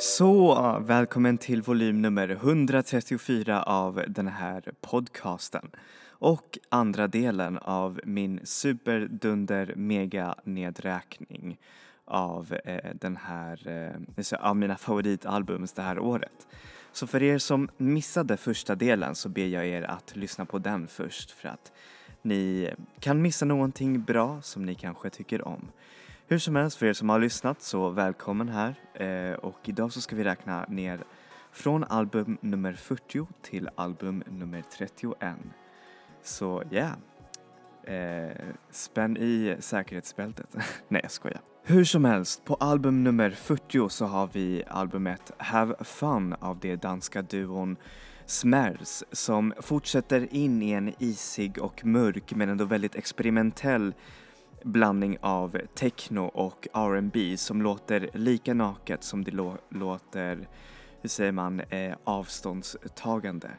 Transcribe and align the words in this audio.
Så, 0.00 0.78
välkommen 0.86 1.38
till 1.38 1.62
volym 1.62 2.02
nummer 2.02 2.28
134 2.28 3.62
av 3.62 4.04
den 4.08 4.28
här 4.28 4.72
podcasten 4.80 5.70
och 6.08 6.58
andra 6.68 7.06
delen 7.06 7.58
av 7.58 8.00
min 8.04 8.40
superdunder 8.44 9.72
mega 9.76 10.34
nedräkning 10.44 11.58
av 12.04 12.58
eh, 12.64 12.90
den 12.94 13.16
här, 13.16 13.68
eh, 13.68 14.40
av 14.40 14.56
mina 14.56 14.76
favoritalbums 14.76 15.72
det 15.72 15.82
här 15.82 15.98
året. 15.98 16.46
Så 16.92 17.06
för 17.06 17.22
er 17.22 17.38
som 17.38 17.68
missade 17.76 18.36
första 18.36 18.74
delen 18.74 19.14
så 19.14 19.28
ber 19.28 19.46
jag 19.46 19.66
er 19.66 19.82
att 19.82 20.16
lyssna 20.16 20.44
på 20.44 20.58
den 20.58 20.88
först 20.88 21.30
för 21.30 21.48
att 21.48 21.72
ni 22.22 22.70
kan 23.00 23.22
missa 23.22 23.44
någonting 23.44 24.02
bra 24.02 24.42
som 24.42 24.64
ni 24.64 24.74
kanske 24.74 25.10
tycker 25.10 25.48
om. 25.48 25.68
Hur 26.30 26.38
som 26.38 26.56
helst, 26.56 26.76
för 26.76 26.86
er 26.86 26.92
som 26.92 27.08
har 27.08 27.18
lyssnat 27.18 27.62
så 27.62 27.90
välkommen 27.90 28.48
här 28.48 28.74
eh, 28.94 29.34
och 29.34 29.58
idag 29.64 29.92
så 29.92 30.00
ska 30.00 30.16
vi 30.16 30.24
räkna 30.24 30.66
ner 30.68 31.00
från 31.52 31.84
album 31.84 32.38
nummer 32.40 32.72
40 32.72 33.26
till 33.42 33.68
album 33.74 34.22
nummer 34.30 34.62
31. 34.72 35.36
Så 36.22 36.62
ja, 36.70 36.90
yeah. 37.86 38.28
eh, 38.28 38.36
spänn 38.70 39.16
i 39.16 39.56
säkerhetsbältet. 39.60 40.56
Nej 40.88 41.00
jag 41.02 41.10
skojar. 41.10 41.40
Hur 41.62 41.84
som 41.84 42.04
helst, 42.04 42.44
på 42.44 42.54
album 42.54 43.04
nummer 43.04 43.30
40 43.30 43.88
så 43.88 44.06
har 44.06 44.28
vi 44.32 44.62
albumet 44.68 45.32
Have 45.36 45.74
Fun 45.84 46.34
av 46.40 46.58
det 46.58 46.76
danska 46.76 47.22
duon 47.22 47.76
Smers 48.26 49.04
som 49.12 49.52
fortsätter 49.60 50.34
in 50.34 50.62
i 50.62 50.70
en 50.70 50.94
isig 50.98 51.58
och 51.58 51.84
mörk 51.84 52.34
men 52.34 52.48
ändå 52.48 52.64
väldigt 52.64 52.94
experimentell 52.94 53.94
blandning 54.64 55.18
av 55.20 55.58
techno 55.74 56.20
och 56.20 56.68
R&B 56.72 57.36
som 57.36 57.62
låter 57.62 58.10
lika 58.14 58.54
naket 58.54 59.04
som 59.04 59.24
det 59.24 59.30
låter, 59.70 60.48
hur 61.00 61.08
säger 61.08 61.32
man, 61.32 61.60
eh, 61.60 61.94
avståndstagande. 62.04 63.50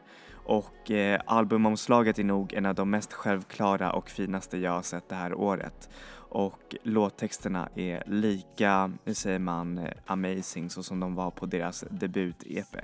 Och 0.44 0.90
eh, 0.90 1.20
albumomslaget 1.26 2.18
är 2.18 2.24
nog 2.24 2.52
en 2.52 2.66
av 2.66 2.74
de 2.74 2.90
mest 2.90 3.12
självklara 3.12 3.92
och 3.92 4.10
finaste 4.10 4.58
jag 4.58 4.72
har 4.72 4.82
sett 4.82 5.08
det 5.08 5.14
här 5.14 5.34
året. 5.34 5.90
Och 6.30 6.76
låttexterna 6.82 7.68
är 7.74 8.02
lika, 8.06 8.92
hur 9.04 9.14
säger 9.14 9.38
man, 9.38 9.78
eh, 9.78 9.92
amazing 10.06 10.70
så 10.70 10.82
som 10.82 11.00
de 11.00 11.14
var 11.14 11.30
på 11.30 11.46
deras 11.46 11.84
debut-EP. 11.90 12.76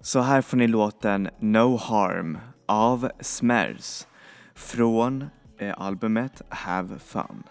Så 0.00 0.20
här 0.20 0.42
får 0.42 0.56
ni 0.56 0.66
låten 0.66 1.28
No 1.38 1.76
Harm 1.76 2.38
av 2.66 3.10
Smers 3.20 4.06
från 4.54 5.26
är 5.62 5.72
albumet 5.72 6.42
Have 6.48 6.98
Fun. 6.98 7.42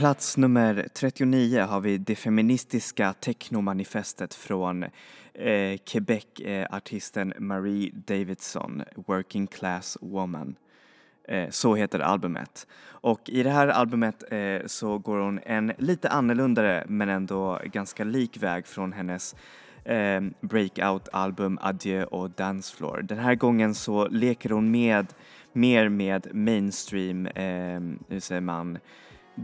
Plats 0.00 0.36
nummer 0.36 0.88
39 0.94 1.60
har 1.60 1.80
vi 1.80 1.98
det 1.98 2.14
feministiska 2.14 3.12
technomanifestet 3.12 4.34
från 4.34 4.82
eh, 5.34 5.78
Quebec-artisten 5.84 7.32
eh, 7.32 7.40
Marie 7.40 7.90
Davidson, 7.94 8.82
Working 9.06 9.46
Class 9.46 9.98
Woman. 10.00 10.54
Eh, 11.28 11.50
så 11.50 11.74
heter 11.74 11.98
albumet. 11.98 12.66
Och 12.82 13.20
i 13.28 13.42
det 13.42 13.50
här 13.50 13.68
albumet 13.68 14.24
eh, 14.32 14.66
så 14.66 14.98
går 14.98 15.18
hon 15.18 15.40
en 15.42 15.72
lite 15.78 16.08
annorlunda 16.08 16.84
men 16.86 17.08
ändå 17.08 17.60
ganska 17.64 18.04
lik 18.04 18.42
väg 18.42 18.66
från 18.66 18.92
hennes 18.92 19.36
eh, 19.84 20.20
breakout-album 20.40 21.58
Adieu 21.62 22.04
och 22.04 22.30
Dancefloor. 22.30 23.02
Den 23.02 23.18
här 23.18 23.34
gången 23.34 23.74
så 23.74 24.08
leker 24.08 24.50
hon 24.50 24.70
med 24.70 25.06
mer 25.52 25.88
med 25.88 26.34
mainstream, 26.34 27.26
eh, 27.26 27.80
hur 28.08 28.20
säger 28.20 28.40
man, 28.40 28.78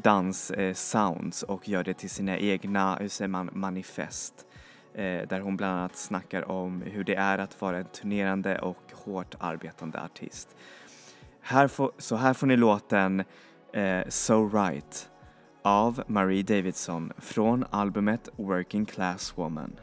danssounds 0.02 1.42
eh, 1.42 1.50
och 1.50 1.68
gör 1.68 1.84
det 1.84 1.94
till 1.94 2.10
sina 2.10 2.38
egna, 2.38 2.96
hur 2.96 3.08
säger 3.08 3.28
man, 3.28 3.50
manifest. 3.52 4.46
Eh, 4.94 5.28
där 5.28 5.40
hon 5.40 5.56
bland 5.56 5.78
annat 5.78 5.96
snackar 5.96 6.50
om 6.50 6.82
hur 6.82 7.04
det 7.04 7.14
är 7.14 7.38
att 7.38 7.60
vara 7.60 7.78
en 7.78 7.84
turnerande 7.84 8.58
och 8.58 8.92
hårt 8.92 9.34
arbetande 9.38 10.02
artist. 10.02 10.56
Här 11.40 11.68
får, 11.68 11.92
så 11.98 12.16
här 12.16 12.34
får 12.34 12.46
ni 12.46 12.56
låten 12.56 13.24
eh, 13.72 14.08
So 14.08 14.48
Right 14.48 15.10
av 15.62 16.02
Marie 16.06 16.42
Davidson 16.42 17.12
från 17.18 17.64
albumet 17.70 18.28
Working 18.36 18.84
Class 18.84 19.38
Woman. 19.38 19.76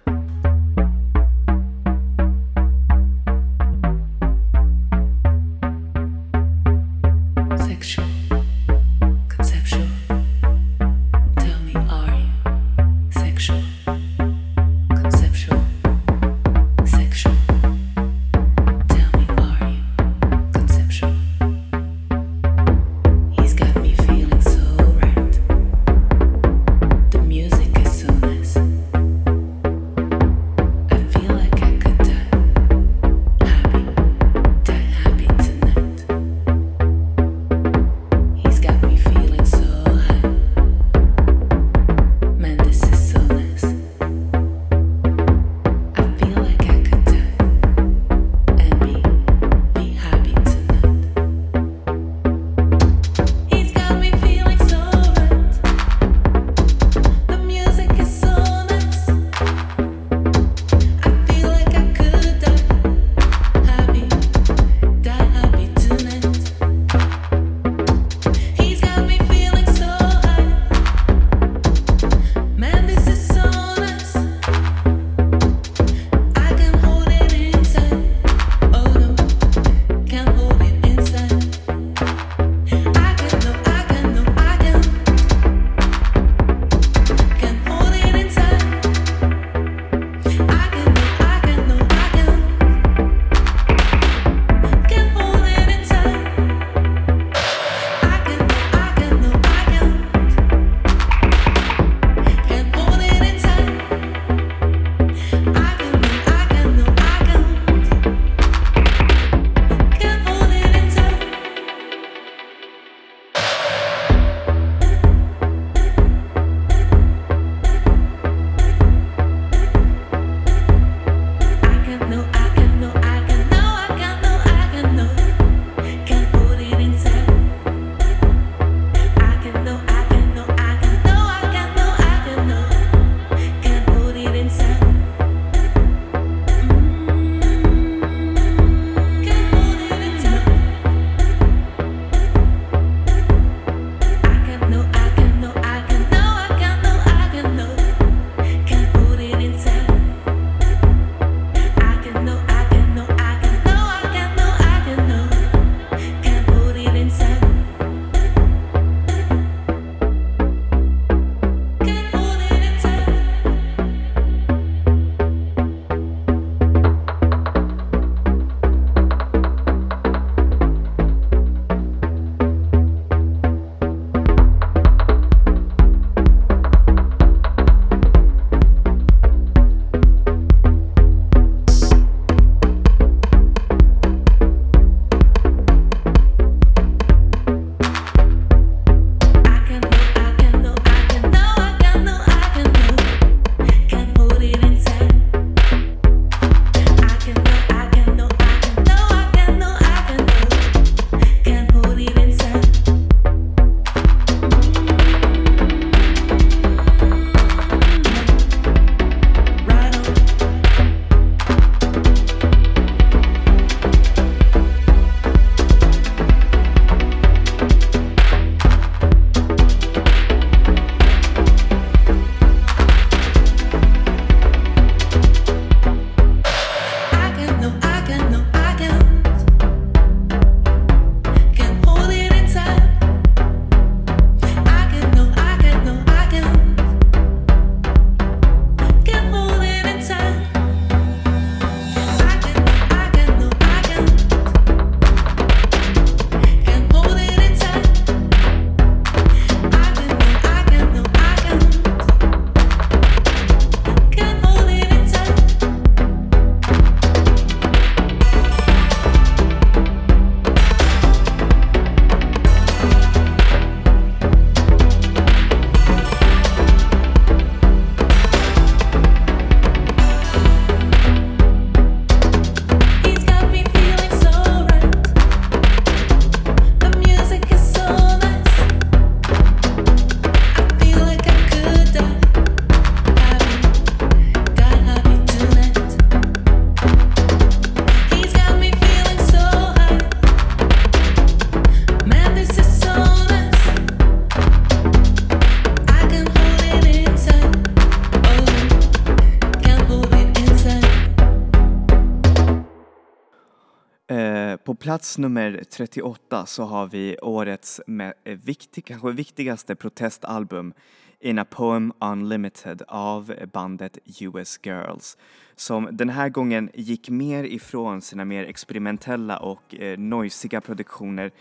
Plats 305.13 305.17
nummer 305.17 305.63
38 305.69 306.45
så 306.45 306.63
har 306.63 306.87
vi 306.87 307.17
årets 307.21 307.81
eh, 308.23 308.37
viktig, 308.45 308.85
kanske 308.85 309.11
viktigaste 309.11 309.75
protestalbum 309.75 310.73
In 311.19 311.39
a 311.39 311.45
Poem 311.45 311.93
Unlimited 312.01 312.81
av 312.87 313.33
bandet 313.53 313.97
US 314.21 314.59
Girls 314.63 315.17
som 315.55 315.89
den 315.91 316.09
här 316.09 316.29
gången 316.29 316.69
gick 316.73 317.09
mer 317.09 317.43
ifrån 317.43 318.01
sina 318.01 318.25
mer 318.25 318.45
experimentella 318.45 319.37
och 319.37 319.75
eh, 319.75 319.97
noisiga 319.97 320.61
produktioner 320.61 321.31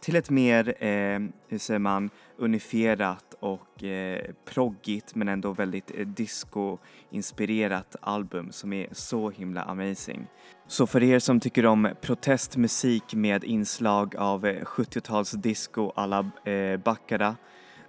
till 0.00 0.16
ett 0.16 0.30
mer, 0.30 0.84
eh, 0.84 1.20
hur 1.48 1.58
säger 1.58 1.78
man, 1.78 2.10
unifierat 2.36 3.34
och 3.40 3.84
eh, 3.84 4.30
proggigt 4.44 5.14
men 5.14 5.28
ändå 5.28 5.52
väldigt 5.52 5.90
eh, 5.94 6.06
disco-inspirerat 6.06 7.96
album 8.00 8.52
som 8.52 8.72
är 8.72 8.88
så 8.92 9.30
himla 9.30 9.62
amazing. 9.62 10.26
Så 10.70 10.86
för 10.86 11.02
er 11.02 11.18
som 11.18 11.40
tycker 11.40 11.66
om 11.66 11.88
protestmusik 12.00 13.14
med 13.14 13.44
inslag 13.44 14.16
av 14.16 14.46
eh, 14.46 14.62
70-talsdisco 14.64 15.92
à 15.96 16.06
la 16.06 16.52
eh, 16.52 16.76
Baccara 16.76 17.36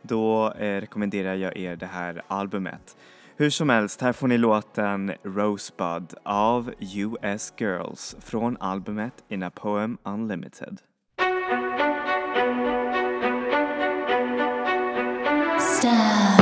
då 0.02 0.54
eh, 0.54 0.82
rekommenderar 0.82 1.36
jag 1.36 1.58
er 1.58 1.76
det 1.76 1.86
här 1.86 2.22
albumet. 2.28 2.98
Hur 3.38 3.50
som 3.50 3.70
helst, 3.70 4.02
här 4.02 4.14
får 4.14 4.28
ni 4.28 4.38
låten 4.38 5.14
Rosebud 5.24 6.14
av 6.24 6.74
US 6.80 7.54
Girls 7.58 8.16
från 8.20 8.58
albumet 8.60 9.14
In 9.30 9.44
a 9.44 9.52
Poem 9.56 9.98
Unlimited. 10.04 10.78
Stop. 15.60 16.39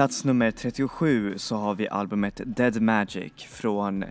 Plats 0.00 0.24
nummer 0.24 0.50
37 0.50 1.38
så 1.38 1.56
har 1.56 1.74
vi 1.74 1.88
albumet 1.88 2.40
Dead 2.44 2.82
Magic 2.82 3.32
från 3.32 4.04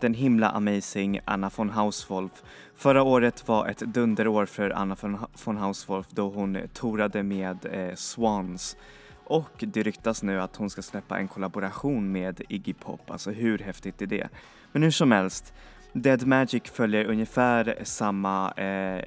den 0.00 0.14
himla 0.14 0.50
amazing 0.50 1.20
Anna 1.24 1.50
von 1.56 1.70
Hauswolf. 1.70 2.42
Förra 2.76 3.02
året 3.02 3.48
var 3.48 3.66
ett 3.68 3.78
dunderår 3.78 4.46
för 4.46 4.70
Anna 4.70 4.96
von, 5.44 5.56
Hauswolf 5.56 6.06
då 6.10 6.30
hon 6.30 6.58
torade 6.72 7.22
med 7.22 7.66
eh, 7.72 7.94
Swans. 7.94 8.76
Och 9.24 9.50
det 9.58 9.82
ryktas 9.82 10.22
nu 10.22 10.40
att 10.40 10.56
hon 10.56 10.70
ska 10.70 10.82
släppa 10.82 11.18
en 11.18 11.28
kollaboration 11.28 12.12
med 12.12 12.40
Iggy 12.48 12.72
Pop, 12.72 13.10
alltså 13.10 13.30
hur 13.30 13.58
häftigt 13.58 14.02
är 14.02 14.06
det? 14.06 14.28
Men 14.72 14.82
hur 14.82 14.90
som 14.90 15.12
helst, 15.12 15.54
Dead 15.92 16.26
Magic 16.26 16.62
följer 16.64 17.04
ungefär 17.04 17.78
samma 17.82 18.52
eh, 18.56 18.96
eh, 18.96 19.02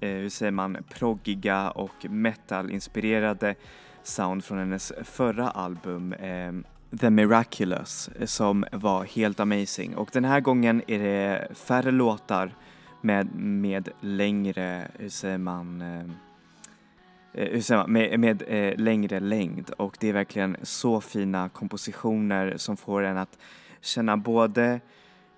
hur 0.00 0.28
säger 0.28 0.52
man, 0.52 0.76
proggiga 0.88 1.70
och 1.70 2.06
metal-inspirerade 2.10 3.54
sound 4.08 4.44
från 4.44 4.58
hennes 4.58 4.92
förra 5.04 5.50
album 5.50 6.12
eh, 6.12 6.52
The 7.00 7.10
Miraculous 7.10 8.10
som 8.24 8.64
var 8.72 9.04
helt 9.04 9.40
amazing 9.40 9.96
och 9.96 10.08
den 10.12 10.24
här 10.24 10.40
gången 10.40 10.82
är 10.86 10.98
det 10.98 11.48
färre 11.54 11.90
låtar 11.90 12.54
med, 13.00 13.34
med 13.34 13.88
längre, 14.00 14.88
hur 14.98 15.08
säger 15.08 15.38
man, 15.38 15.80
eh, 15.80 16.00
eh, 17.32 17.52
hur 17.52 17.60
säger 17.60 17.80
man, 17.80 17.92
med, 17.92 18.20
med 18.20 18.42
eh, 18.46 18.76
längre 18.76 19.20
längd 19.20 19.70
och 19.70 19.96
det 20.00 20.08
är 20.08 20.12
verkligen 20.12 20.56
så 20.62 21.00
fina 21.00 21.48
kompositioner 21.48 22.56
som 22.56 22.76
får 22.76 23.02
en 23.02 23.18
att 23.18 23.38
känna 23.80 24.16
både 24.16 24.80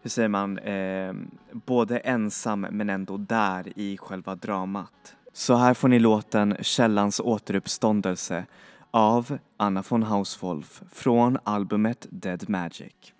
hur 0.03 0.11
säger 0.11 0.29
man, 0.29 0.59
eh, 0.59 1.15
både 1.53 1.99
ensam 1.99 2.61
men 2.61 2.91
ändå 2.91 3.17
där 3.17 3.73
i 3.77 3.99
själva 3.99 4.35
dramat. 4.35 5.17
Så 5.33 5.55
här 5.55 5.75
får 5.75 5.89
ni 5.89 5.99
låten 5.99 6.57
Källans 6.61 7.21
återuppståndelse 7.21 8.47
av 8.91 9.39
Anna 9.57 9.85
von 9.89 10.03
Hauswolf 10.03 10.83
från 10.93 11.39
albumet 11.45 12.07
Dead 12.11 12.49
Magic. 12.49 13.15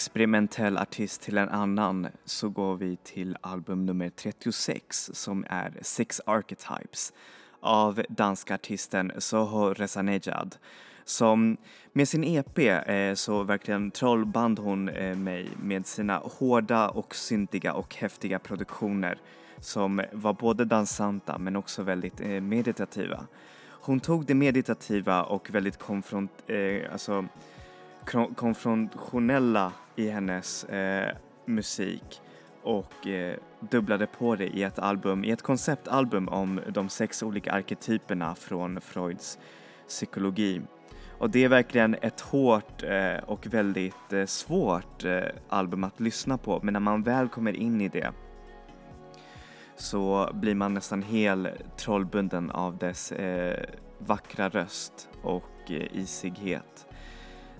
Experimentell 0.00 0.78
artist 0.78 1.22
till 1.22 1.38
en 1.38 1.48
annan 1.48 2.08
så 2.24 2.48
går 2.48 2.76
vi 2.76 2.96
till 2.96 3.36
album 3.40 3.86
nummer 3.86 4.10
36 4.10 5.10
som 5.14 5.44
är 5.48 5.72
Six 5.82 6.20
Archetypes 6.26 7.12
av 7.60 8.02
danska 8.08 8.54
artisten 8.54 9.12
Soho 9.18 9.74
Rezanejad 9.74 10.56
som 11.04 11.56
med 11.92 12.08
sin 12.08 12.24
EP 12.24 12.58
eh, 12.58 13.14
så 13.14 13.42
verkligen 13.42 13.90
trollband 13.90 14.58
hon 14.58 14.88
eh, 14.88 15.16
mig 15.16 15.48
med 15.62 15.86
sina 15.86 16.16
hårda 16.18 16.88
och 16.88 17.14
syntiga 17.14 17.72
och 17.72 17.94
häftiga 17.94 18.38
produktioner 18.38 19.18
som 19.60 20.02
var 20.12 20.32
både 20.32 20.64
dansanta 20.64 21.38
men 21.38 21.56
också 21.56 21.82
väldigt 21.82 22.20
eh, 22.20 22.40
meditativa. 22.40 23.26
Hon 23.68 24.00
tog 24.00 24.26
det 24.26 24.34
meditativa 24.34 25.22
och 25.22 25.50
väldigt 25.50 25.78
konfront, 25.78 26.30
eh, 26.46 26.92
alltså, 26.92 27.24
konfrontationella 28.34 29.72
i 30.00 30.10
hennes 30.10 30.64
eh, 30.64 31.16
musik 31.46 32.20
och 32.62 33.06
eh, 33.06 33.36
dubblade 33.60 34.06
på 34.06 34.36
det 34.36 34.46
i 34.46 34.62
ett 34.62 34.78
album, 34.78 35.24
i 35.24 35.30
ett 35.30 35.42
konceptalbum 35.42 36.28
om 36.28 36.60
de 36.68 36.88
sex 36.88 37.22
olika 37.22 37.52
arketyperna 37.52 38.34
från 38.34 38.80
Freuds 38.80 39.38
psykologi. 39.88 40.62
Och 41.18 41.30
det 41.30 41.44
är 41.44 41.48
verkligen 41.48 41.94
ett 41.94 42.20
hårt 42.20 42.82
eh, 42.82 43.24
och 43.26 43.46
väldigt 43.46 44.12
eh, 44.12 44.24
svårt 44.26 45.04
eh, 45.04 45.22
album 45.48 45.84
att 45.84 46.00
lyssna 46.00 46.38
på 46.38 46.60
men 46.62 46.72
när 46.72 46.80
man 46.80 47.02
väl 47.02 47.28
kommer 47.28 47.52
in 47.52 47.80
i 47.80 47.88
det 47.88 48.12
så 49.76 50.30
blir 50.34 50.54
man 50.54 50.74
nästan 50.74 51.02
helt 51.02 51.48
trollbunden 51.76 52.50
av 52.50 52.78
dess 52.78 53.12
eh, 53.12 53.64
vackra 53.98 54.48
röst 54.48 55.08
och 55.22 55.70
eh, 55.70 55.96
isighet. 55.96 56.86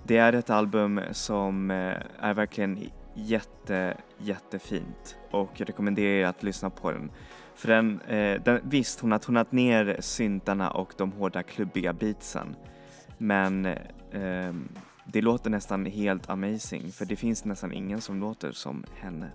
Det 0.05 0.17
är 0.17 0.33
ett 0.33 0.51
album 0.51 1.01
som 1.13 1.71
eh, 1.71 1.97
är 2.19 2.35
verkligen 2.35 2.91
jätte, 3.15 3.97
jättefint 4.19 5.17
och 5.31 5.51
jag 5.57 5.69
rekommenderar 5.69 6.09
er 6.09 6.27
att 6.27 6.43
lyssna 6.43 6.71
på 6.71 6.91
den. 6.91 7.11
För 7.55 7.69
den, 7.69 8.01
eh, 8.01 8.43
den 8.43 8.61
visst, 8.65 9.01
hon 9.01 9.13
har 9.13 9.19
tonat 9.19 9.53
ner 9.53 9.97
syntarna 10.01 10.71
och 10.71 10.93
de 10.97 11.13
hårda 11.13 11.43
klubbiga 11.43 11.93
beatsen 11.93 12.57
men 13.19 13.67
eh, 13.67 14.55
det 15.05 15.21
låter 15.21 15.51
nästan 15.51 15.87
helt 15.87 16.31
amazing 16.31 16.93
för 16.93 17.05
det 17.05 17.17
finns 17.17 17.45
nästan 17.45 17.73
ingen 17.73 18.01
som 18.01 18.21
låter 18.21 18.53
som 18.53 18.85
henne. 18.97 19.31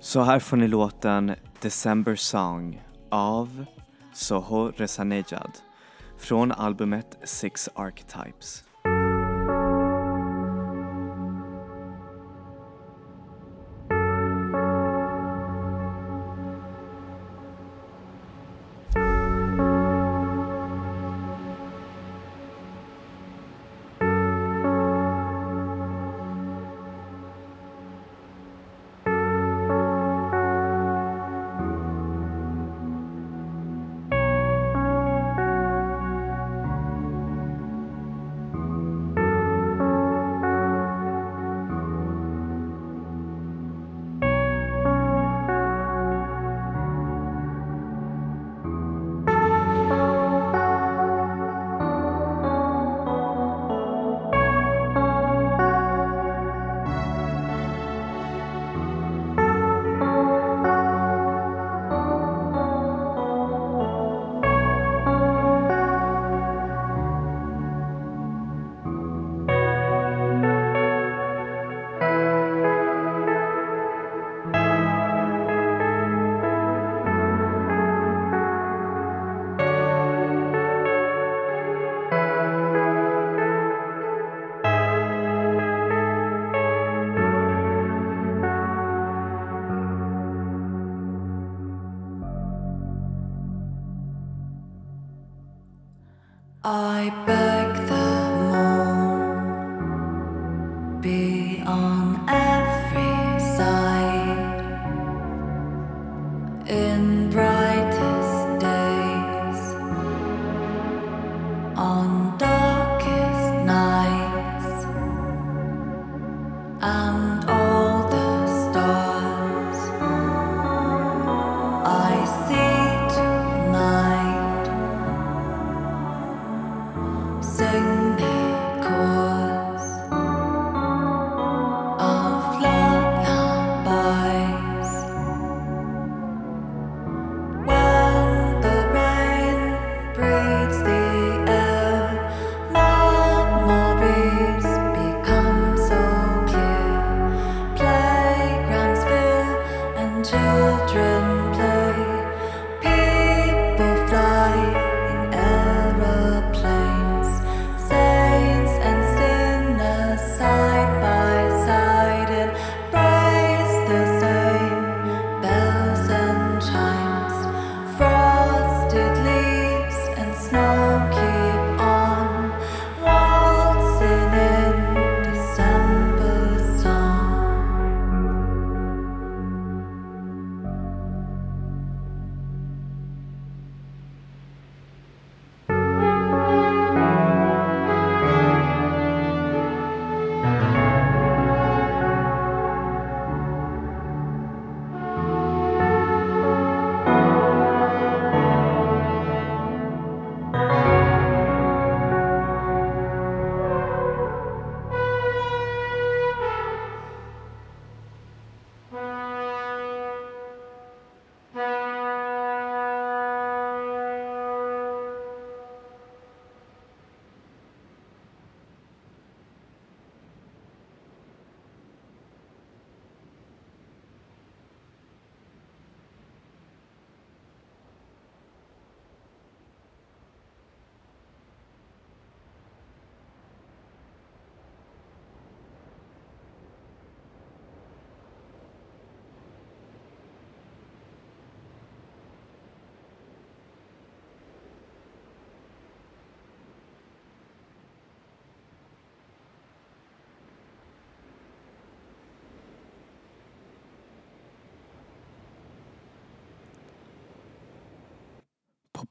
Så 0.00 0.22
här 0.22 0.38
får 0.38 0.56
ni 0.56 0.68
låten 0.68 1.34
December 1.60 2.16
Song 2.16 2.82
av 3.10 3.64
Soho 4.12 4.72
Rezanejad 4.76 5.52
från 6.18 6.52
albumet 6.52 7.18
Six 7.24 7.68
Archetypes. 7.74 8.64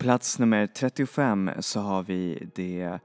Plats 0.01 0.39
nummer 0.39 0.67
35 0.67 1.51
så 1.59 1.79
har 1.79 2.03
vi 2.03 2.47
det 2.55 2.99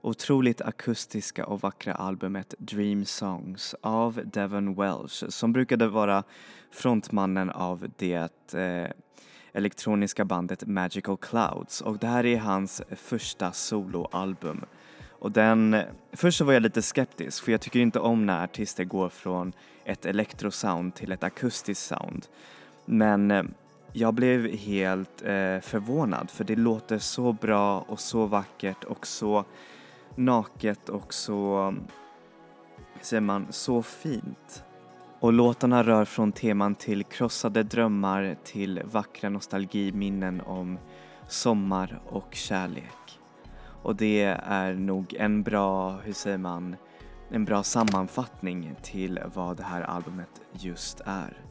otroligt 0.00 0.60
akustiska 0.60 1.46
och 1.46 1.60
vackra 1.60 1.94
albumet 1.94 2.54
Dream 2.58 3.04
Songs 3.04 3.74
av 3.80 4.20
Devon 4.24 4.74
Welsh 4.74 5.28
som 5.28 5.52
brukade 5.52 5.88
vara 5.88 6.22
frontmannen 6.70 7.50
av 7.50 7.86
det 7.96 8.54
eh, 8.54 8.90
elektroniska 9.52 10.24
bandet 10.24 10.66
Magical 10.66 11.16
Clouds 11.16 11.80
och 11.80 11.98
det 11.98 12.06
här 12.06 12.26
är 12.26 12.38
hans 12.38 12.82
första 12.90 13.52
soloalbum. 13.52 14.64
Och 15.08 15.32
den, 15.32 15.76
först 16.12 16.38
så 16.38 16.44
var 16.44 16.52
jag 16.52 16.62
lite 16.62 16.82
skeptisk 16.82 17.44
för 17.44 17.52
jag 17.52 17.60
tycker 17.60 17.80
inte 17.80 18.00
om 18.00 18.26
när 18.26 18.44
artister 18.44 18.84
går 18.84 19.08
från 19.08 19.52
ett 19.84 20.06
elektrosound 20.06 20.94
till 20.94 21.12
ett 21.12 21.24
akustiskt 21.24 21.86
sound. 21.86 22.26
Men 22.84 23.30
eh, 23.30 23.42
jag 23.96 24.14
blev 24.14 24.56
helt 24.56 25.22
eh, 25.22 25.60
förvånad 25.60 26.30
för 26.30 26.44
det 26.44 26.56
låter 26.56 26.98
så 26.98 27.32
bra 27.32 27.80
och 27.80 28.00
så 28.00 28.26
vackert 28.26 28.84
och 28.84 29.06
så 29.06 29.44
naket 30.14 30.88
och 30.88 31.14
så, 31.14 31.74
säger 33.00 33.20
man, 33.20 33.46
så 33.50 33.82
fint. 33.82 34.64
Och 35.20 35.32
låtarna 35.32 35.82
rör 35.82 36.04
från 36.04 36.32
teman 36.32 36.74
till 36.74 37.04
krossade 37.04 37.62
drömmar 37.62 38.36
till 38.44 38.82
vackra 38.84 39.28
nostalgiminnen 39.28 40.40
om 40.40 40.78
sommar 41.28 42.00
och 42.08 42.34
kärlek. 42.34 43.18
Och 43.82 43.96
det 43.96 44.22
är 44.44 44.74
nog 44.74 45.14
en 45.14 45.42
bra, 45.42 45.90
hur 45.90 46.12
säger 46.12 46.38
man, 46.38 46.76
en 47.30 47.44
bra 47.44 47.62
sammanfattning 47.62 48.74
till 48.82 49.20
vad 49.34 49.56
det 49.56 49.64
här 49.64 49.82
albumet 49.82 50.40
just 50.52 51.00
är. 51.04 51.44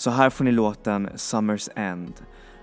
Så 0.00 0.10
här 0.10 0.30
får 0.30 0.44
ni 0.44 0.52
låten 0.52 1.08
Summer's 1.08 1.68
End 1.76 2.12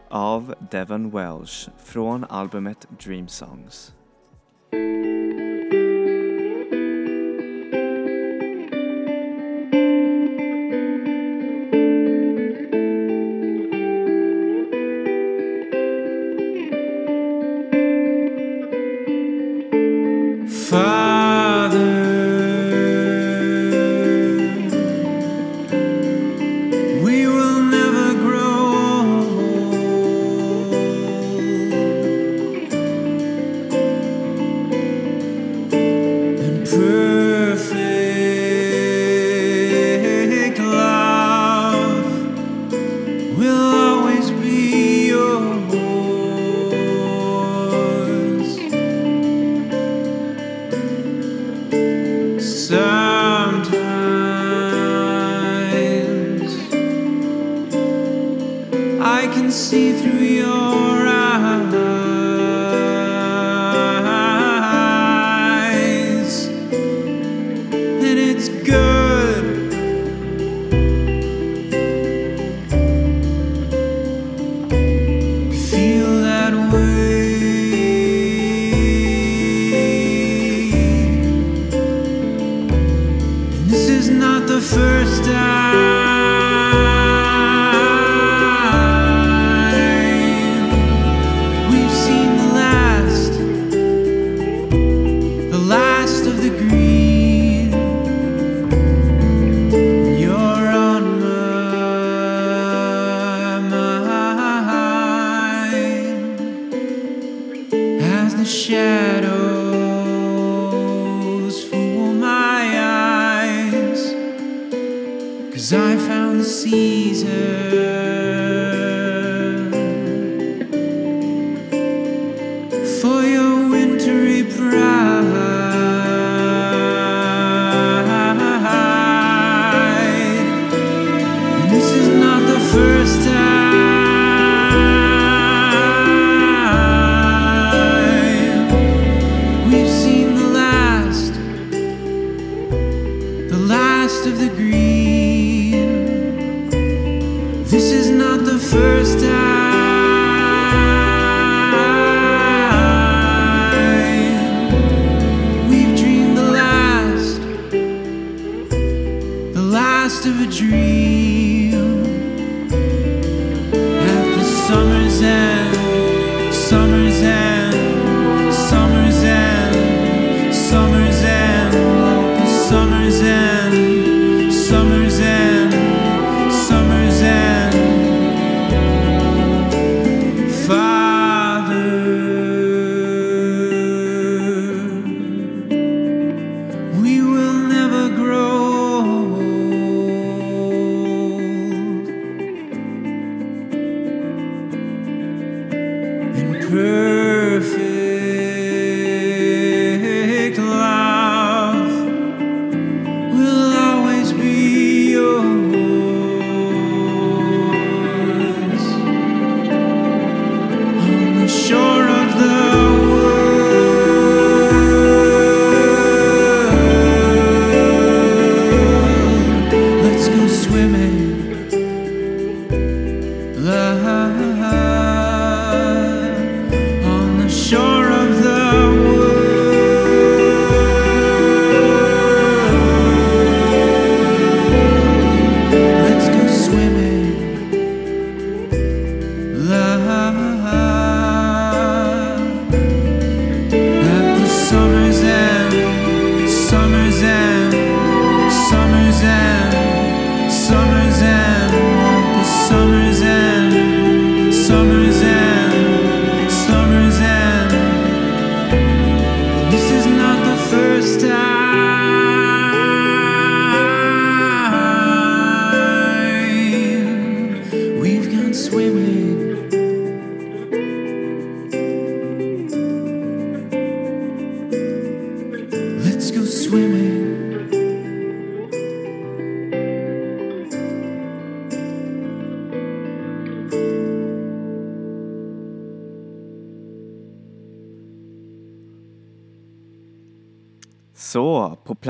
av 0.10 0.54
Devon 0.72 1.10
Welsh 1.10 1.70
från 1.86 2.24
albumet 2.24 2.88
Dream 3.06 3.28
Songs. 3.28 3.94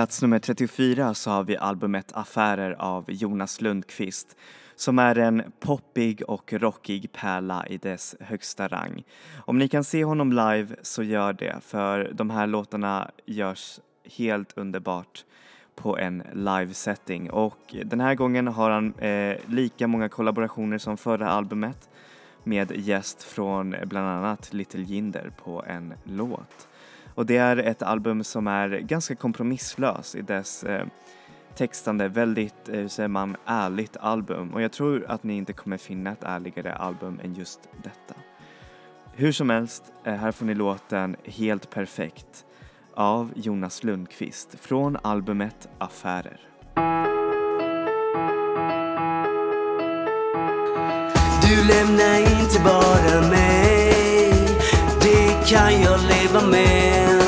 Plats 0.07 0.21
nummer 0.21 0.39
34 0.39 1.13
så 1.13 1.31
har 1.31 1.43
vi 1.43 1.57
albumet 1.57 2.11
Affärer 2.13 2.71
av 2.71 3.11
Jonas 3.11 3.61
Lundqvist 3.61 4.37
som 4.75 4.99
är 4.99 5.17
en 5.17 5.43
poppig 5.59 6.21
och 6.27 6.53
rockig 6.53 7.11
pärla 7.11 7.67
i 7.67 7.77
dess 7.77 8.15
högsta 8.19 8.67
rang. 8.67 9.03
Om 9.45 9.57
ni 9.57 9.67
kan 9.67 9.83
se 9.83 10.03
honom 10.03 10.31
live 10.31 10.67
så 10.81 11.03
gör 11.03 11.33
det 11.33 11.55
för 11.61 12.11
de 12.13 12.29
här 12.29 12.47
låtarna 12.47 13.11
görs 13.25 13.79
helt 14.17 14.57
underbart 14.57 15.25
på 15.75 15.97
en 15.97 16.23
live-setting 16.33 17.31
och 17.31 17.75
den 17.85 17.99
här 17.99 18.15
gången 18.15 18.47
har 18.47 18.69
han 18.69 18.93
eh, 18.93 19.37
lika 19.47 19.87
många 19.87 20.09
kollaborationer 20.09 20.77
som 20.77 20.97
förra 20.97 21.29
albumet 21.29 21.89
med 22.43 22.71
gäst 22.75 23.23
från 23.23 23.75
bland 23.85 24.07
annat 24.07 24.53
Little 24.53 24.83
Jinder 24.83 25.31
på 25.43 25.63
en 25.67 25.93
låt. 26.03 26.67
Och 27.18 27.26
det 27.26 27.38
är 27.38 27.57
ett 27.57 27.82
album 27.82 28.24
som 28.24 28.47
är 28.47 28.70
ganska 28.70 29.15
kompromisslös 29.15 30.15
i 30.15 30.22
dess 30.22 30.63
eh, 30.63 30.86
textande, 31.55 32.07
väldigt, 32.07 32.70
eh, 32.70 32.76
hur 32.76 32.88
säger 32.88 33.07
man, 33.07 33.38
ärligt 33.45 33.97
album 33.97 34.53
och 34.53 34.61
jag 34.61 34.72
tror 34.72 35.05
att 35.07 35.24
ni 35.24 35.38
inte 35.38 35.53
kommer 35.53 35.78
finna 35.78 36.11
ett 36.11 36.24
ärligare 36.24 36.76
album 36.76 37.20
än 37.24 37.34
just 37.34 37.59
detta. 37.84 38.20
Hur 39.13 39.32
som 39.32 39.49
helst, 39.49 39.84
eh, 40.03 40.13
här 40.13 40.32
får 40.32 40.45
ni 40.45 40.53
låten 40.53 41.15
Helt 41.24 41.70
perfekt 41.70 42.45
av 42.93 43.32
Jonas 43.36 43.84
Lundqvist 43.84 44.59
från 44.59 44.97
albumet 45.01 45.70
Affärer. 45.78 46.39
Du 51.41 51.68
lämnar 51.68 52.20
inte 52.20 52.59
bara 52.63 53.30
mig 53.30 53.56
kan 55.47 55.81
jag 55.81 55.99
leva 55.99 56.47
med. 56.47 57.21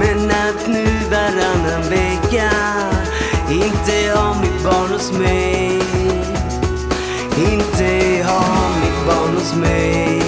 Men 0.00 0.30
att 0.30 0.68
nu 0.68 0.86
varannan 1.10 1.90
vecka 1.90 2.50
Inte 3.50 4.18
ha 4.18 4.34
mitt 4.40 4.64
barn 4.64 4.92
hos 4.92 5.12
mig. 5.12 5.82
Inte 7.36 8.24
ha 8.28 8.68
mitt 8.80 9.06
barn 9.06 9.34
hos 9.34 9.54
mig. 9.54 10.22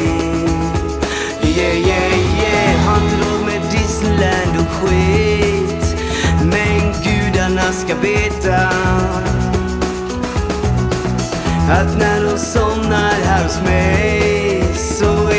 Yeah, 1.43 1.79
yeah, 1.79 2.19
yeah 2.39 2.87
Har 2.87 2.97
inte 2.97 3.17
råd 3.17 3.47
med 3.47 3.63
Disneyland 3.71 4.57
och 4.59 4.73
skit. 4.73 5.97
Men 6.43 6.93
gudarna 7.03 7.73
ska 7.73 7.95
veta 7.95 8.69
att 11.71 11.99
när 11.99 12.25
de 12.25 12.39
somnar 12.39 13.15
här 13.25 13.43
hos 13.43 13.61
mig 13.63 14.40
så 14.81 15.30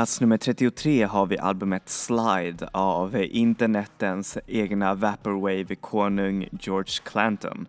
plats 0.00 0.20
nummer 0.20 0.36
33 0.36 1.04
har 1.04 1.26
vi 1.26 1.38
albumet 1.38 1.88
Slide 1.88 2.68
av 2.72 3.16
internetens 3.16 4.38
egna 4.46 4.94
Vaporwave-konung 4.94 6.48
George 6.60 6.92
Clanton. 7.04 7.66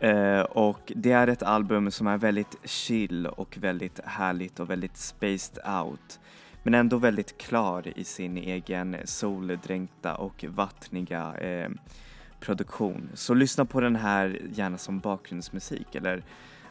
Eh, 0.00 0.40
och 0.40 0.92
det 0.96 1.12
är 1.12 1.26
ett 1.26 1.42
album 1.42 1.90
som 1.90 2.06
är 2.06 2.18
väldigt 2.18 2.56
chill 2.64 3.26
och 3.26 3.56
väldigt 3.60 4.00
härligt 4.04 4.60
och 4.60 4.70
väldigt 4.70 4.96
spaced 4.96 5.64
out. 5.82 6.20
Men 6.62 6.74
ändå 6.74 6.96
väldigt 6.96 7.38
klar 7.38 7.98
i 7.98 8.04
sin 8.04 8.36
egen 8.36 8.96
soldränkta 9.04 10.14
och 10.14 10.44
vattniga 10.48 11.34
eh, 11.34 11.70
produktion. 12.40 13.10
Så 13.14 13.34
lyssna 13.34 13.64
på 13.64 13.80
den 13.80 13.96
här 13.96 14.40
gärna 14.54 14.78
som 14.78 15.00
bakgrundsmusik 15.00 15.94
eller 15.94 16.24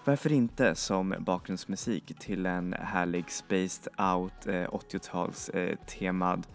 varför 0.04 0.32
inte 0.32 0.76
som 0.76 1.16
bakgrundsmusik 1.20 2.20
till 2.20 2.46
en 2.46 2.74
härlig 2.74 3.32
spaced 3.32 3.94
out 4.14 4.48
eh, 4.48 4.54
80-tals 4.54 5.50
eh, 5.50 5.76
temad 5.76 6.48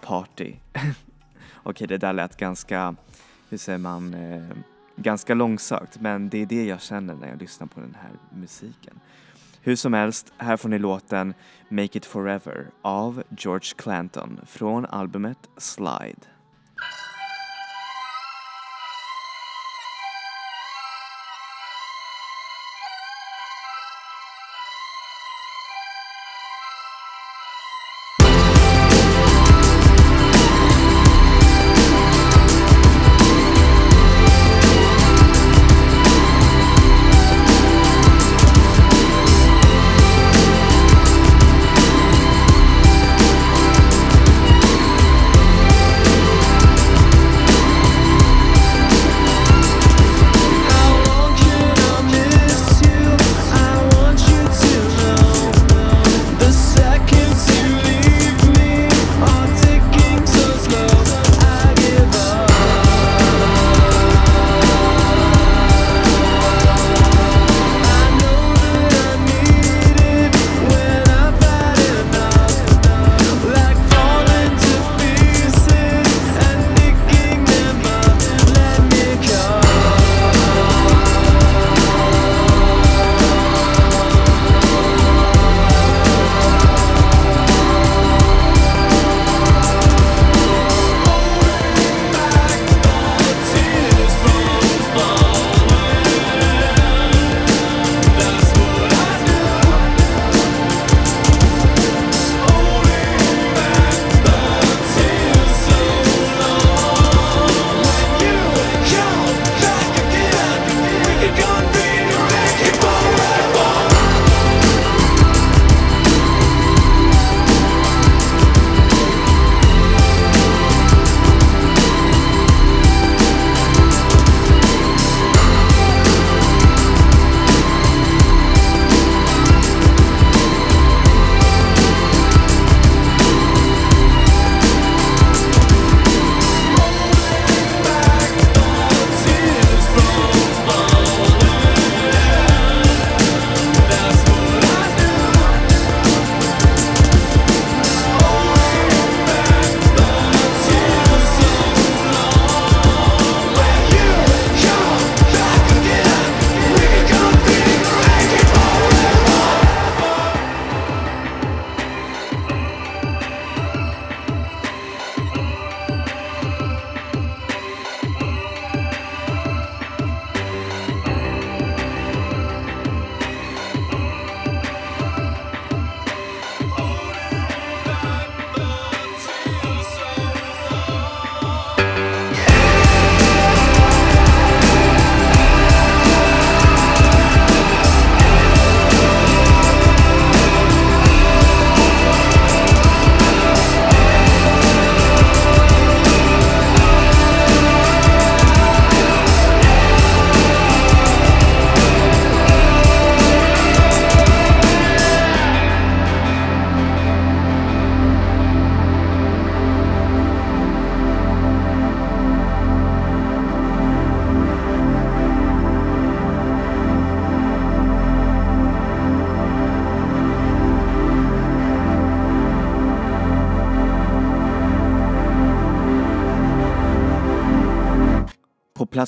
party. 0.00 0.54
Okej, 1.62 1.86
det 1.86 1.98
där 1.98 2.12
lät 2.12 2.36
ganska, 2.36 2.94
hur 3.48 3.58
säger 3.58 3.78
man, 3.78 4.14
eh, 4.14 4.56
ganska 4.96 5.34
långsökt 5.34 6.00
men 6.00 6.28
det 6.28 6.42
är 6.42 6.46
det 6.46 6.64
jag 6.64 6.80
känner 6.80 7.14
när 7.14 7.28
jag 7.28 7.40
lyssnar 7.40 7.66
på 7.66 7.80
den 7.80 7.96
här 8.02 8.10
musiken. 8.30 9.00
Hur 9.60 9.76
som 9.76 9.92
helst, 9.92 10.32
här 10.38 10.56
får 10.56 10.68
ni 10.68 10.78
låten 10.78 11.34
Make 11.68 11.98
It 11.98 12.06
Forever 12.06 12.66
av 12.82 13.22
George 13.38 13.72
Clanton 13.76 14.40
från 14.46 14.86
albumet 14.86 15.48
Slide. 15.56 16.35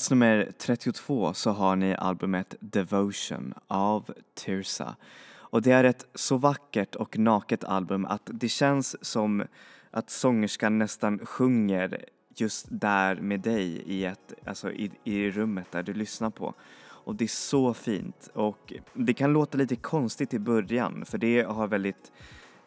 Plats 0.09 0.11
nummer 0.11 0.53
32 0.59 1.35
så 1.35 1.51
har 1.51 1.77
ni 1.77 1.95
albumet 1.95 2.55
Devotion 2.61 3.55
av 3.67 4.11
Tirsa. 4.35 4.97
Och 5.51 5.63
det 5.63 5.73
är 5.73 5.85
ett 5.85 6.07
så 6.15 6.37
vackert 6.37 6.95
och 6.95 7.19
naket 7.19 7.65
album 7.65 8.05
att 8.05 8.31
det 8.33 8.49
känns 8.49 9.05
som 9.05 9.45
att 9.91 10.11
sångerskan 10.11 10.79
nästan 10.79 11.19
sjunger 11.19 12.05
just 12.37 12.67
där 12.71 13.17
med 13.21 13.41
dig 13.41 13.83
i, 13.87 14.05
ett, 14.05 14.35
alltså 14.47 14.71
i, 14.73 14.91
i 15.05 15.31
rummet 15.31 15.67
där 15.73 15.83
du 15.83 15.93
lyssnar 15.93 16.31
på. 16.31 16.55
Och 17.07 17.15
det 17.15 17.25
är 17.25 17.29
så 17.29 17.75
fint 17.75 18.31
och 18.35 18.73
det 18.95 19.15
kan 19.15 19.33
låta 19.33 19.59
lite 19.59 19.77
konstigt 19.77 20.35
i 20.35 20.39
början 20.39 21.05
för 21.05 21.19
det 21.19 21.43
har 21.43 21.69
väldigt 21.69 22.13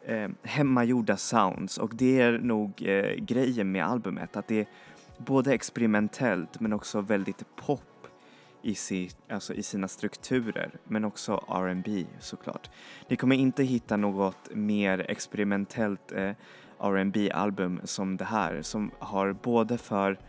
eh, 0.05 0.29
hemmagjorda 0.43 1.17
sounds 1.17 1.77
och 1.77 1.95
det 1.95 2.21
är 2.21 2.39
nog 2.39 2.81
eh, 2.81 3.15
grejen 3.15 3.71
med 3.71 3.85
albumet 3.85 4.37
att 4.37 4.47
det 4.47 4.59
är 4.59 4.67
både 5.26 5.53
experimentellt 5.53 6.59
men 6.59 6.74
också 6.74 7.01
väldigt 7.01 7.55
pop 7.55 8.07
i, 8.61 8.76
si, 8.76 9.09
alltså 9.30 9.53
i 9.53 9.63
sina 9.63 9.88
strukturer 9.88 10.72
men 10.84 11.05
också 11.05 11.45
R&B 11.49 12.05
såklart. 12.19 12.69
Ni 13.07 13.15
kommer 13.15 13.36
inte 13.36 13.63
hitta 13.63 13.97
något 13.97 14.49
mer 14.55 15.05
experimentellt 15.09 16.11
eh, 16.11 16.32
R&B 16.80 17.32
album 17.32 17.82
som 17.84 18.17
det 18.17 18.26
här 18.26 18.61
som 18.61 18.91
har 18.99 19.34
både 19.34 19.78
för, 19.78 20.19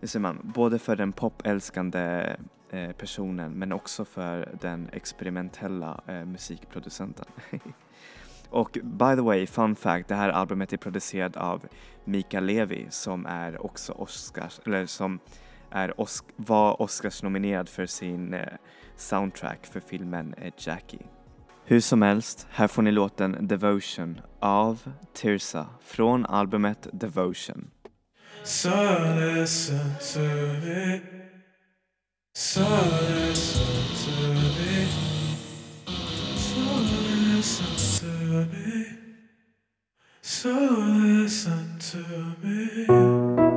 hur 0.00 0.08
säger 0.08 0.22
man, 0.22 0.40
både 0.54 0.78
för 0.78 0.96
den 0.96 1.12
popälskande 1.12 2.36
eh, 2.70 2.92
personen 2.92 3.52
men 3.52 3.72
också 3.72 4.04
för 4.04 4.54
den 4.60 4.88
experimentella 4.92 6.00
eh, 6.06 6.24
musikproducenten. 6.24 7.26
Och 8.50 8.78
by 8.82 9.14
the 9.14 9.22
way, 9.22 9.46
fun 9.46 9.76
fact, 9.76 10.08
det 10.08 10.14
här 10.14 10.28
albumet 10.28 10.72
är 10.72 10.76
producerat 10.76 11.36
av 11.36 11.66
Mika 12.04 12.40
Levi 12.40 12.86
som 12.90 13.26
är 13.26 13.66
också 13.66 13.92
Oscars, 13.92 14.60
eller 14.66 14.86
som 14.86 15.20
är 15.70 16.00
Osc 16.00 16.24
var 16.36 16.82
Oscars 16.82 17.22
nominerad 17.22 17.68
för 17.68 17.86
sin 17.86 18.34
eh, 18.34 18.46
soundtrack 18.96 19.66
för 19.66 19.80
filmen 19.80 20.34
eh, 20.38 20.52
Jackie. 20.58 21.06
Hur 21.64 21.80
som 21.80 22.02
helst, 22.02 22.46
här 22.50 22.68
får 22.68 22.82
ni 22.82 22.90
låten 22.92 23.36
Devotion 23.48 24.20
av 24.40 24.92
Tirsa 25.14 25.66
från 25.84 26.26
albumet 26.26 26.88
Devotion. 26.92 27.70
So 28.44 28.70
listen 29.16 29.94
to 30.14 30.20
me. 30.66 31.00
So 32.34 32.60
listen 32.60 33.66
to 34.04 34.32
me. 34.32 35.17
Me. 38.46 38.86
So 40.22 40.50
listen 40.50 41.78
to 41.78 42.36
me. 42.42 43.47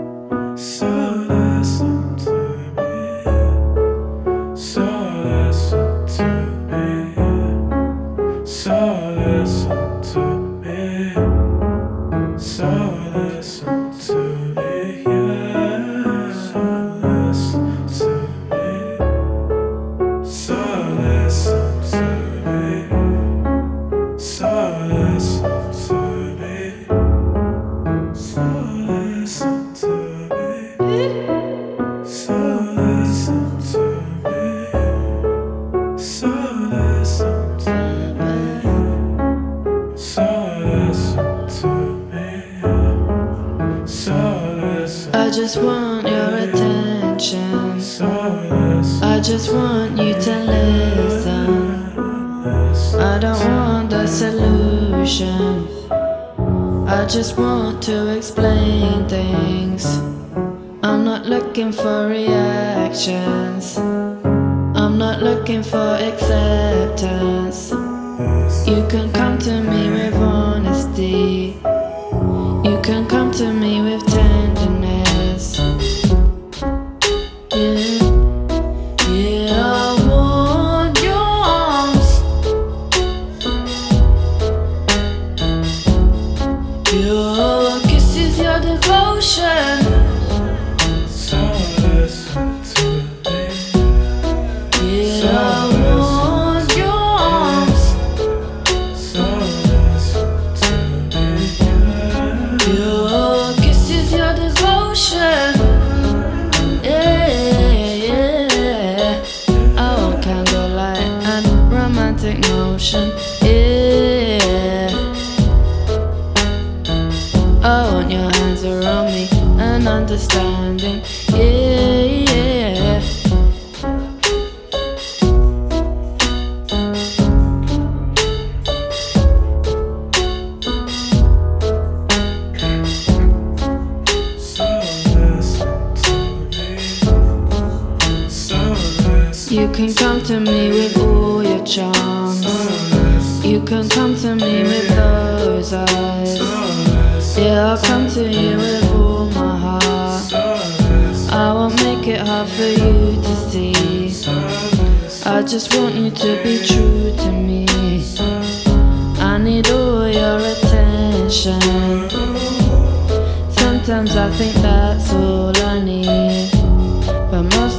Just 57.11 57.37
want 57.37 57.83
to 57.83 58.15
explain 58.15 59.05
things. 59.09 59.85
I'm 60.81 61.03
not 61.03 61.25
looking 61.25 61.73
for 61.73 62.07
reactions. 62.07 63.77
I'm 63.77 64.97
not 64.97 65.21
looking 65.21 65.61
for 65.61 65.95
acceptance. 65.99 67.71
You 68.65 68.87
can 68.87 69.11
come 69.11 69.37
to 69.39 69.61
me 69.61 69.89
with 69.89 70.13
honesty. 70.15 71.57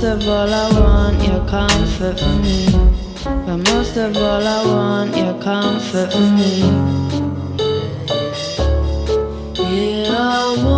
Most 0.03 0.25
of 0.25 0.29
all, 0.29 0.53
I 0.53 0.81
want 0.81 1.23
your 1.23 1.47
comfort 1.47 2.19
for 2.19 2.37
me. 2.43 2.67
But 3.47 3.59
most 3.73 3.97
of 3.97 4.17
all, 4.17 4.45
I 4.45 4.65
want 4.67 5.17
your 5.17 5.41
comfort 5.41 6.13
for 6.13 6.19
me. 6.19 6.59
Yeah, 9.55 10.72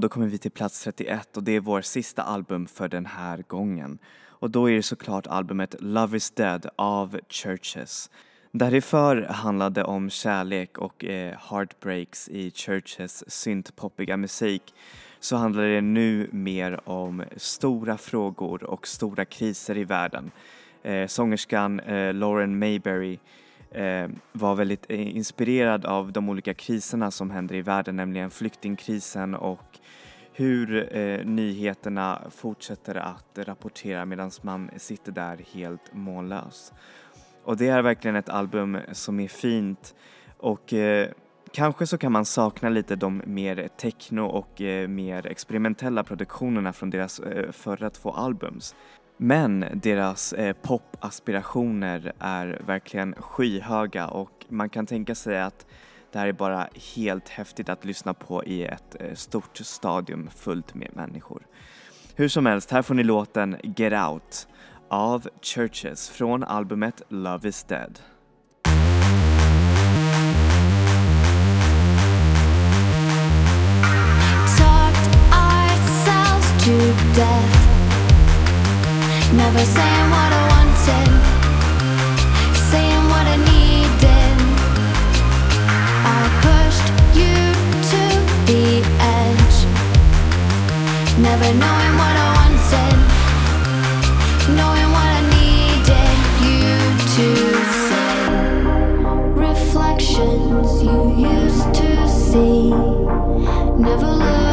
Då 0.00 0.08
kommer 0.08 0.26
vi 0.26 0.38
till 0.38 0.50
plats 0.50 0.82
31 0.84 1.36
och 1.36 1.42
det 1.42 1.52
är 1.52 1.60
vår 1.60 1.80
sista 1.80 2.22
album 2.22 2.66
för 2.66 2.88
den 2.88 3.06
här 3.06 3.44
gången. 3.48 3.98
Och 4.26 4.50
då 4.50 4.70
är 4.70 4.74
det 4.74 4.82
såklart 4.82 5.26
albumet 5.26 5.74
Love 5.78 6.16
is 6.16 6.30
Dead 6.30 6.66
av 6.76 7.20
Churches. 7.28 8.10
Där 8.52 8.70
det 8.70 8.80
förr 8.80 9.22
handlade 9.22 9.84
om 9.84 10.10
kärlek 10.10 10.78
och 10.78 11.04
eh, 11.04 11.38
heartbreaks 11.50 12.28
i 12.28 12.50
Churches 12.50 13.30
syntpoppiga 13.30 14.16
musik 14.16 14.74
så 15.20 15.36
handlar 15.36 15.62
det 15.62 15.80
nu 15.80 16.28
mer 16.32 16.88
om 16.88 17.24
stora 17.36 17.98
frågor 17.98 18.64
och 18.64 18.88
stora 18.88 19.24
kriser 19.24 19.76
i 19.76 19.84
världen. 19.84 20.30
Eh, 20.82 21.06
sångerskan 21.06 21.80
eh, 21.80 22.14
Lauren 22.14 22.58
Mayberry 22.58 23.18
eh, 23.70 24.08
var 24.32 24.54
väldigt 24.54 24.86
eh, 24.88 25.16
inspirerad 25.16 25.84
av 25.84 26.12
de 26.12 26.28
olika 26.28 26.54
kriserna 26.54 27.10
som 27.10 27.30
händer 27.30 27.54
i 27.54 27.62
världen, 27.62 27.96
nämligen 27.96 28.30
flyktingkrisen 28.30 29.34
och 29.34 29.77
hur 30.38 30.96
eh, 30.96 31.24
nyheterna 31.24 32.22
fortsätter 32.30 32.94
att 32.94 33.38
rapportera 33.38 34.04
medan 34.04 34.30
man 34.42 34.70
sitter 34.76 35.12
där 35.12 35.40
helt 35.52 35.94
mållös. 35.94 36.72
Och 37.44 37.56
det 37.56 37.68
är 37.68 37.82
verkligen 37.82 38.16
ett 38.16 38.28
album 38.28 38.78
som 38.92 39.20
är 39.20 39.28
fint 39.28 39.94
och 40.36 40.72
eh, 40.72 41.08
kanske 41.52 41.86
så 41.86 41.98
kan 41.98 42.12
man 42.12 42.24
sakna 42.24 42.68
lite 42.68 42.96
de 42.96 43.22
mer 43.26 43.68
techno 43.76 44.20
och 44.20 44.60
eh, 44.60 44.88
mer 44.88 45.26
experimentella 45.26 46.04
produktionerna 46.04 46.72
från 46.72 46.90
deras 46.90 47.20
eh, 47.20 47.52
förra 47.52 47.90
två 47.90 48.10
albums. 48.10 48.74
Men 49.16 49.64
deras 49.74 50.32
eh, 50.32 50.56
popaspirationer 50.62 52.12
är 52.18 52.62
verkligen 52.66 53.14
skyhöga 53.14 54.08
och 54.08 54.46
man 54.48 54.68
kan 54.68 54.86
tänka 54.86 55.14
sig 55.14 55.42
att 55.42 55.66
det 56.12 56.18
här 56.18 56.26
är 56.26 56.32
bara 56.32 56.68
helt 56.94 57.28
häftigt 57.28 57.68
att 57.68 57.84
lyssna 57.84 58.14
på 58.14 58.44
i 58.44 58.64
ett 58.64 58.96
eh, 59.00 59.14
stort 59.14 59.56
stadium 59.56 60.30
fullt 60.36 60.74
med 60.74 60.90
människor. 60.92 61.46
Hur 62.14 62.28
som 62.28 62.46
helst, 62.46 62.70
här 62.70 62.82
får 62.82 62.94
ni 62.94 63.02
låten 63.02 63.56
Get 63.76 63.92
Out 63.92 64.48
av 64.88 65.28
Churches 65.42 66.10
från 66.10 66.44
albumet 66.44 67.02
Love 67.08 67.48
is 67.48 67.64
Dead. 67.64 67.98
To 76.68 76.74
death. 77.14 77.68
Never 79.32 79.64
saying 79.64 80.10
what 80.10 80.32
I 80.32 80.48
wanted, 80.52 81.37
Never 91.20 91.52
knowing 91.52 91.94
what 91.98 92.16
I 92.16 92.28
wanted, 92.38 92.96
knowing 94.56 94.90
what 94.96 95.10
I 95.18 95.22
needed 95.34 96.18
you 96.46 96.68
to 97.16 97.26
say. 97.86 98.14
Reflections 99.34 100.70
you 100.80 100.98
used 101.18 101.74
to 101.74 102.08
see 102.08 102.70
never 103.78 104.06
look 104.06 104.47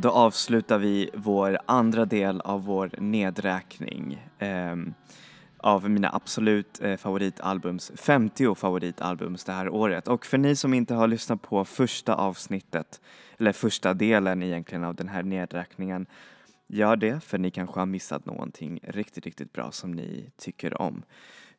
då 0.00 0.10
avslutar 0.10 0.78
vi 0.78 1.10
vår 1.14 1.58
andra 1.66 2.04
del 2.04 2.40
av 2.40 2.64
vår 2.64 2.90
nedräkning 2.98 4.26
eh, 4.38 4.76
av 5.56 5.90
mina 5.90 6.10
absolut 6.14 6.80
eh, 6.82 6.96
favoritalbums, 6.96 7.92
50 7.96 8.54
favoritalbums 8.54 9.44
det 9.44 9.52
här 9.52 9.68
året. 9.68 10.08
Och 10.08 10.26
för 10.26 10.38
ni 10.38 10.56
som 10.56 10.74
inte 10.74 10.94
har 10.94 11.08
lyssnat 11.08 11.42
på 11.42 11.64
första 11.64 12.14
avsnittet, 12.14 13.00
eller 13.38 13.52
första 13.52 13.94
delen 13.94 14.42
egentligen 14.42 14.84
av 14.84 14.94
den 14.94 15.08
här 15.08 15.22
nedräkningen, 15.22 16.06
gör 16.66 16.96
det 16.96 17.20
för 17.20 17.38
ni 17.38 17.50
kanske 17.50 17.80
har 17.80 17.86
missat 17.86 18.26
någonting 18.26 18.80
riktigt, 18.82 19.24
riktigt 19.24 19.52
bra 19.52 19.72
som 19.72 19.92
ni 19.92 20.30
tycker 20.36 20.82
om. 20.82 21.02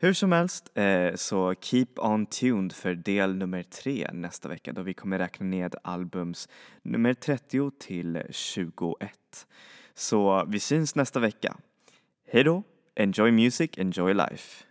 Hur 0.02 0.14
som 0.14 0.32
helst, 0.32 0.78
eh, 0.78 1.16
så 1.16 1.54
keep 1.62 1.88
on 1.97 2.26
tuned 2.26 2.74
för 2.74 2.95
del 2.95 3.36
nummer 3.36 3.64
tre 3.64 4.10
nästa 4.14 4.50
vecka 4.50 4.74
då 4.74 4.82
vi 4.82 4.93
kommer 4.93 5.20
räkna 5.20 5.45
ned 5.45 5.76
albums 5.84 6.50
nummer 6.82 7.14
30 7.14 7.72
till 7.80 8.22
21. 8.30 9.47
Så 9.93 10.45
vi 10.47 10.60
syns 10.60 10.95
nästa 10.95 11.20
vecka. 11.20 11.58
Hej 12.28 12.43
då! 12.43 12.64
Enjoy 12.95 13.32
music, 13.32 13.72
enjoy 13.78 14.14
life. 14.14 14.66